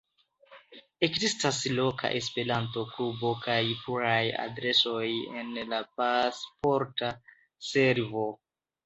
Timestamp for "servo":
7.69-8.25